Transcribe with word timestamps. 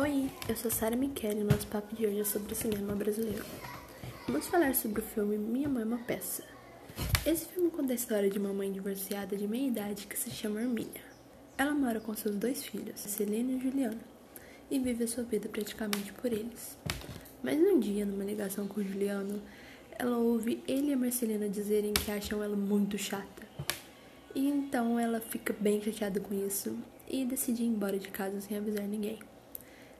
Oi, 0.00 0.30
eu 0.48 0.56
sou 0.56 0.70
Sara 0.70 0.96
Michele 0.96 1.40
e 1.40 1.44
nosso 1.44 1.66
papo 1.66 1.94
de 1.94 2.06
hoje 2.06 2.20
é 2.20 2.24
sobre 2.24 2.54
o 2.54 2.56
cinema 2.56 2.94
brasileiro. 2.94 3.44
Vamos 4.26 4.46
falar 4.46 4.74
sobre 4.74 5.02
o 5.02 5.04
filme 5.04 5.36
Minha 5.36 5.68
Mãe 5.68 5.82
é 5.82 5.84
uma 5.84 5.98
Peça. 5.98 6.42
Esse 7.26 7.44
filme 7.44 7.70
conta 7.70 7.92
a 7.92 7.96
história 7.96 8.30
de 8.30 8.38
uma 8.38 8.50
mãe 8.50 8.72
divorciada 8.72 9.36
de 9.36 9.46
meia 9.46 9.68
idade 9.68 10.06
que 10.06 10.18
se 10.18 10.30
chama 10.30 10.62
Hermínia. 10.62 11.02
Ela 11.58 11.74
mora 11.74 12.00
com 12.00 12.14
seus 12.14 12.34
dois 12.34 12.64
filhos, 12.64 12.98
Celina 12.98 13.52
e 13.52 13.60
Juliana, 13.60 14.00
e 14.70 14.78
vive 14.78 15.04
a 15.04 15.06
sua 15.06 15.22
vida 15.22 15.50
praticamente 15.50 16.14
por 16.14 16.32
eles. 16.32 16.78
Mas 17.42 17.58
um 17.58 17.78
dia, 17.78 18.06
numa 18.06 18.24
ligação 18.24 18.66
com 18.66 18.80
o 18.80 18.82
Juliano, 18.82 19.42
ela 19.98 20.16
ouve 20.16 20.64
ele 20.66 20.88
e 20.88 20.92
a 20.94 20.96
Marcelina 20.96 21.46
dizerem 21.46 21.92
que 21.92 22.10
acham 22.10 22.42
ela 22.42 22.56
muito 22.56 22.96
chata. 22.96 23.46
E 24.34 24.48
então 24.48 24.98
ela 24.98 25.20
fica 25.20 25.54
bem 25.60 25.78
chateada 25.82 26.18
com 26.20 26.32
isso 26.32 26.74
e 27.06 27.22
decide 27.26 27.64
ir 27.64 27.66
embora 27.66 27.98
de 27.98 28.08
casa 28.08 28.40
sem 28.40 28.56
avisar 28.56 28.88
ninguém. 28.88 29.18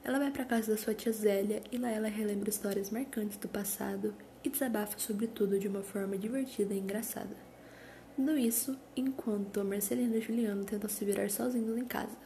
Ela 0.03 0.19
vai 0.19 0.31
para 0.31 0.47
casa 0.47 0.73
da 0.73 0.79
sua 0.79 0.95
tia 0.95 1.13
Zélia 1.13 1.63
e 1.71 1.77
lá 1.77 1.91
ela 1.91 2.09
relembra 2.09 2.49
histórias 2.49 2.91
marcantes 2.91 3.37
do 3.37 3.49
passado 3.49 4.15
e 4.43 4.49
desabafa 4.49 4.99
sobre 4.99 5.27
tudo 5.27 5.59
de 5.59 5.69
uma 5.69 5.83
forma 5.83 6.17
divertida 6.17 6.73
e 6.73 6.79
engraçada. 6.79 7.37
Tudo 8.17 8.37
isso 8.37 8.79
enquanto 8.97 9.63
Marcelina 9.63 10.17
e 10.17 10.21
Juliano 10.21 10.65
tentam 10.65 10.89
se 10.89 11.05
virar 11.05 11.31
sozinhos 11.31 11.77
em 11.77 11.85
casa, 11.85 12.17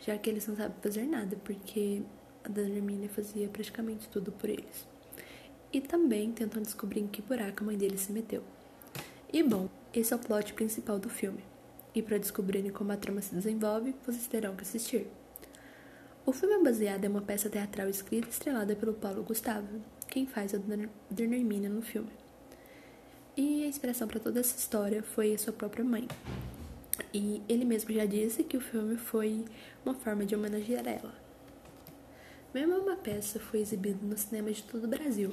já 0.00 0.16
que 0.16 0.30
eles 0.30 0.46
não 0.46 0.56
sabem 0.56 0.76
fazer 0.82 1.04
nada, 1.04 1.36
porque 1.44 2.02
a 2.44 2.60
Hermínia 2.60 3.10
fazia 3.10 3.48
praticamente 3.48 4.08
tudo 4.08 4.32
por 4.32 4.48
eles. 4.48 4.86
E 5.70 5.82
também 5.82 6.32
tentam 6.32 6.62
descobrir 6.62 7.00
em 7.00 7.06
que 7.06 7.20
buraco 7.20 7.62
a 7.62 7.66
mãe 7.66 7.76
deles 7.76 8.00
se 8.00 8.12
meteu. 8.12 8.42
E 9.30 9.42
bom, 9.42 9.68
esse 9.92 10.14
é 10.14 10.16
o 10.16 10.18
plot 10.18 10.54
principal 10.54 10.98
do 10.98 11.10
filme. 11.10 11.44
E 11.94 12.02
para 12.02 12.16
descobrirem 12.16 12.70
como 12.70 12.92
a 12.92 12.96
trama 12.96 13.20
se 13.20 13.34
desenvolve, 13.34 13.94
vocês 14.06 14.26
terão 14.26 14.56
que 14.56 14.62
assistir. 14.62 15.06
O 16.28 16.32
filme 16.34 16.56
é 16.56 16.62
baseado 16.62 17.02
em 17.02 17.08
uma 17.08 17.22
peça 17.22 17.48
teatral 17.48 17.88
escrita 17.88 18.26
e 18.26 18.30
estrelada 18.30 18.76
pelo 18.76 18.92
Paulo 18.92 19.22
Gustavo, 19.22 19.80
quem 20.08 20.26
faz 20.26 20.54
a 20.54 20.58
Dona 20.58 20.90
Hermínia 21.34 21.70
no 21.70 21.80
filme. 21.80 22.10
E 23.34 23.64
a 23.64 23.66
inspiração 23.66 24.06
para 24.06 24.20
toda 24.20 24.38
essa 24.38 24.54
história 24.54 25.02
foi 25.02 25.32
a 25.32 25.38
sua 25.38 25.54
própria 25.54 25.82
mãe. 25.82 26.06
E 27.14 27.42
ele 27.48 27.64
mesmo 27.64 27.94
já 27.94 28.04
disse 28.04 28.44
que 28.44 28.58
o 28.58 28.60
filme 28.60 28.98
foi 28.98 29.42
uma 29.86 29.94
forma 29.94 30.26
de 30.26 30.34
homenagear 30.34 30.86
ela. 30.86 31.14
Mesmo 32.52 32.76
uma 32.76 32.96
peça 32.96 33.40
foi 33.40 33.60
exibida 33.60 33.98
no 34.02 34.18
cinema 34.18 34.52
de 34.52 34.62
todo 34.64 34.84
o 34.84 34.88
Brasil 34.88 35.30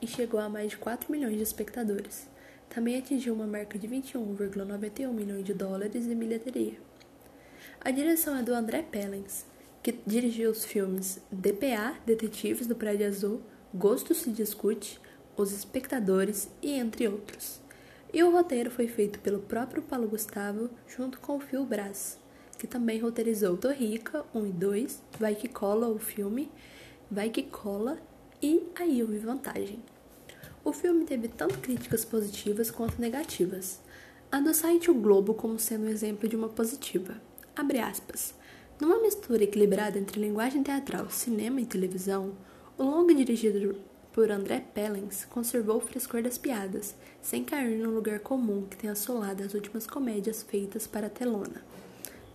e 0.00 0.06
chegou 0.06 0.38
a 0.38 0.48
mais 0.48 0.70
de 0.70 0.76
4 0.76 1.10
milhões 1.10 1.34
de 1.34 1.42
espectadores. 1.42 2.28
Também 2.68 2.96
atingiu 2.96 3.34
uma 3.34 3.48
marca 3.48 3.76
de 3.76 3.88
21,91 3.88 5.12
milhões 5.12 5.44
de 5.44 5.52
dólares 5.52 6.06
de 6.06 6.14
bilheteria. 6.14 6.78
A 7.80 7.90
direção 7.90 8.36
é 8.36 8.44
do 8.44 8.54
André 8.54 8.82
Pellens, 8.82 9.44
que 9.86 10.00
dirigiu 10.04 10.50
os 10.50 10.64
filmes 10.64 11.20
DPA, 11.30 11.94
Detetives 12.04 12.66
do 12.66 12.74
Prédio 12.74 13.06
Azul, 13.06 13.40
Gosto 13.72 14.16
se 14.16 14.32
Discute, 14.32 15.00
Os 15.36 15.52
Espectadores 15.52 16.50
e 16.60 16.72
entre 16.72 17.06
outros. 17.06 17.60
E 18.12 18.20
o 18.20 18.32
roteiro 18.32 18.68
foi 18.68 18.88
feito 18.88 19.20
pelo 19.20 19.38
próprio 19.38 19.80
Paulo 19.80 20.08
Gustavo 20.08 20.70
junto 20.88 21.20
com 21.20 21.36
o 21.36 21.40
Phil 21.40 21.64
Brás, 21.64 22.18
que 22.58 22.66
também 22.66 22.98
roteirizou 22.98 23.56
Torrica 23.56 24.24
1 24.34 24.46
e 24.46 24.50
2, 24.50 25.02
Vai 25.20 25.36
Que 25.36 25.46
Cola 25.46 25.86
o 25.86 26.00
filme, 26.00 26.50
Vai 27.08 27.30
Que 27.30 27.44
Cola 27.44 27.96
e 28.42 28.66
Aí 28.74 29.00
Houve 29.00 29.18
Vantagem. 29.18 29.78
O 30.64 30.72
filme 30.72 31.04
teve 31.04 31.28
tanto 31.28 31.60
críticas 31.60 32.04
positivas 32.04 32.72
quanto 32.72 33.00
negativas. 33.00 33.80
A 34.32 34.40
do 34.40 34.52
site 34.52 34.90
O 34.90 34.94
Globo 34.94 35.32
como 35.32 35.60
sendo 35.60 35.84
um 35.84 35.90
exemplo 35.90 36.28
de 36.28 36.34
uma 36.34 36.48
positiva. 36.48 37.22
Abre 37.54 37.78
aspas. 37.78 38.34
Numa 38.78 39.00
mistura 39.00 39.44
equilibrada 39.44 39.98
entre 39.98 40.20
linguagem 40.20 40.62
teatral, 40.62 41.08
cinema 41.08 41.62
e 41.62 41.66
televisão, 41.66 42.34
o 42.76 42.82
longa 42.82 43.14
dirigido 43.14 43.74
por 44.12 44.30
André 44.30 44.60
Pellens 44.74 45.24
conservou 45.24 45.78
o 45.78 45.80
frescor 45.80 46.22
das 46.22 46.36
piadas, 46.36 46.94
sem 47.22 47.42
cair 47.42 47.78
no 47.78 47.90
lugar 47.90 48.20
comum 48.20 48.66
que 48.66 48.76
tem 48.76 48.90
assolado 48.90 49.42
as 49.42 49.54
últimas 49.54 49.86
comédias 49.86 50.42
feitas 50.42 50.86
para 50.86 51.06
a 51.06 51.10
telona. 51.10 51.64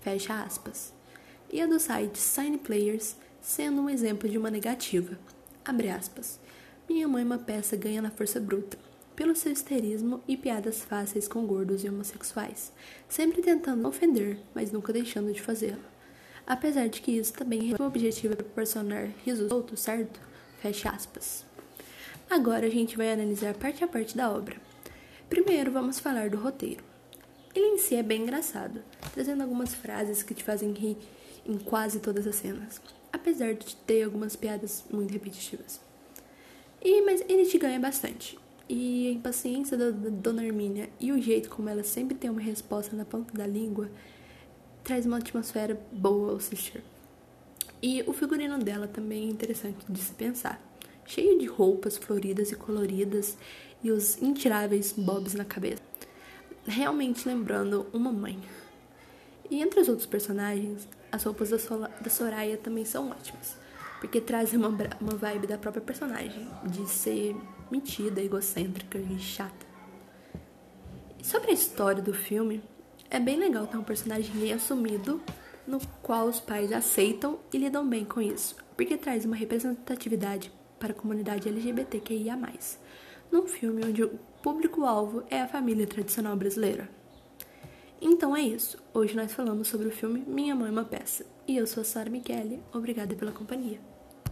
Fecha 0.02 0.42
aspas. 0.42 0.92
E 1.52 1.62
a 1.62 1.68
do 1.68 1.80
site 1.80 2.18
Sign 2.18 2.58
Players 2.58 3.16
sendo 3.40 3.82
um 3.82 3.90
exemplo 3.90 4.28
de 4.28 4.38
uma 4.38 4.50
negativa. 4.50 5.20
Abre 5.64 5.90
aspas. 5.90 6.40
Minha 6.90 7.08
mãe 7.08 7.24
uma 7.24 7.38
peça 7.38 7.76
ganha 7.76 8.02
na 8.02 8.10
força 8.10 8.40
bruta, 8.40 8.80
pelo 9.16 9.36
seu 9.36 9.52
histerismo 9.52 10.24
e 10.28 10.36
piadas 10.36 10.82
fáceis 10.82 11.28
com 11.28 11.46
gordos 11.46 11.84
e 11.84 11.90
homossexuais, 11.90 12.72
sempre 13.08 13.44
tentando 13.44 13.88
ofender, 13.88 14.40
mas 14.56 14.72
nunca 14.72 14.92
deixando 14.92 15.32
de 15.32 15.42
fazê-lo. 15.42 16.01
Apesar 16.46 16.88
de 16.88 17.02
que 17.02 17.12
isso 17.12 17.34
também 17.34 17.74
é 17.74 17.82
o 17.82 17.86
objetivo 17.86 18.34
é 18.34 18.36
proporcionar 18.36 19.10
risos 19.26 19.50
certo? 19.76 20.20
Fecha 20.62 20.90
aspas. 20.90 21.46
Agora 22.30 22.68
a 22.68 22.70
gente 22.70 22.98
vai 22.98 23.12
analisar 23.12 23.54
parte 23.54 23.84
a 23.84 23.88
parte 23.88 24.16
da 24.16 24.32
obra. 24.32 24.56
Primeiro 25.30 25.72
vamos 25.72 26.00
falar 26.00 26.30
do 26.30 26.38
roteiro. 26.38 26.84
Ele 27.54 27.66
em 27.66 27.78
si 27.78 27.96
é 27.96 28.04
bem 28.04 28.22
engraçado, 28.22 28.82
trazendo 29.14 29.44
algumas 29.44 29.74
frases 29.74 30.24
que 30.24 30.34
te 30.34 30.44
fazem 30.44 30.72
rir 30.72 30.98
em 31.46 31.58
quase 31.58 32.00
todas 32.00 32.26
as 32.26 32.36
cenas, 32.36 32.82
apesar 33.12 33.54
de 33.54 33.76
ter 33.76 34.04
algumas 34.04 34.36
piadas 34.36 34.86
muito 34.92 35.12
repetitivas. 35.12 35.82
E, 36.82 37.02
mas 37.02 37.22
ele 37.28 37.46
te 37.46 37.58
ganha 37.58 37.80
bastante. 37.80 38.38
E 38.70 39.10
a 39.10 39.12
impaciência 39.12 39.78
da, 39.78 39.92
da 39.92 40.10
Dona 40.10 40.46
Hermínia 40.46 40.90
e 41.00 41.12
o 41.12 41.22
jeito 41.22 41.50
como 41.50 41.68
ela 41.68 41.84
sempre 41.84 42.16
tem 42.16 42.30
uma 42.30 42.42
resposta 42.42 42.96
na 42.96 43.04
ponta 43.04 43.38
da 43.38 43.46
língua 43.46 43.90
traz 44.92 45.06
uma 45.06 45.20
atmosfera 45.20 45.80
boa 45.90 46.32
ao 46.32 46.36
assistir. 46.36 46.84
E 47.82 48.04
o 48.06 48.12
figurino 48.12 48.60
dela 48.60 48.90
também 48.90 49.24
é 49.24 49.32
interessante 49.32 49.86
de 49.88 49.98
se 49.98 50.12
pensar. 50.12 50.62
Cheio 51.06 51.40
de 51.40 51.46
roupas 51.46 51.96
floridas 51.96 52.52
e 52.52 52.58
coloridas 52.58 53.38
e 53.82 53.90
os 53.90 54.22
intiráveis 54.22 54.92
bobs 54.92 55.34
na 55.34 55.46
cabeça. 55.46 55.82
Realmente 56.68 57.26
lembrando 57.26 57.88
uma 57.94 58.12
mãe. 58.12 58.38
E 59.50 59.62
entre 59.62 59.80
os 59.80 59.88
outros 59.88 60.06
personagens, 60.06 60.86
as 61.10 61.24
roupas 61.24 61.52
da, 61.52 61.58
Sola, 61.58 61.90
da 62.02 62.10
Soraya 62.10 62.58
também 62.58 62.84
são 62.84 63.12
ótimas. 63.12 63.56
Porque 64.02 64.20
trazem 64.20 64.60
uma, 64.60 64.78
uma 65.00 65.16
vibe 65.16 65.48
da 65.48 65.58
própria 65.58 65.82
personagem, 65.82 66.50
de 66.66 66.86
ser 66.90 67.34
metida, 67.72 68.20
egocêntrica 68.20 68.98
e 68.98 69.18
chata. 69.18 69.66
Sobre 71.24 71.52
a 71.52 71.54
história 71.54 72.04
do 72.04 72.14
filme, 72.14 72.62
é 73.12 73.20
bem 73.20 73.38
legal 73.38 73.68
ter 73.68 73.78
um 73.78 73.84
personagem 73.84 74.34
bem 74.34 74.54
assumido, 74.54 75.22
no 75.68 75.80
qual 76.02 76.28
os 76.28 76.40
pais 76.40 76.72
aceitam 76.72 77.40
e 77.54 77.58
lidam 77.58 77.88
bem 77.88 78.06
com 78.06 78.22
isso, 78.22 78.56
porque 78.76 78.98
traz 78.98 79.26
uma 79.26 79.36
representatividade 79.36 80.52
para 80.80 80.94
a 80.94 80.96
comunidade 80.96 81.48
LGBTQIA+, 81.48 82.40
num 83.30 83.46
filme 83.46 83.86
onde 83.86 84.02
o 84.04 84.18
público-alvo 84.42 85.24
é 85.30 85.42
a 85.42 85.48
família 85.48 85.86
tradicional 85.86 86.38
brasileira. 86.38 86.90
Então 88.02 88.36
é 88.36 88.42
isso. 88.42 88.82
Hoje 88.94 89.16
nós 89.16 89.32
falamos 89.32 89.68
sobre 89.68 89.88
o 89.88 89.92
filme 89.92 90.24
Minha 90.26 90.56
Mãe 90.56 90.70
é 90.70 90.72
uma 90.72 90.86
Peça. 90.86 91.24
E 91.48 91.58
eu 91.58 91.68
sou 91.68 91.82
a 91.82 91.84
Sara 91.84 92.10
Michele. 92.10 92.64
Obrigada 92.74 93.14
pela 93.14 93.32
companhia. 93.32 93.91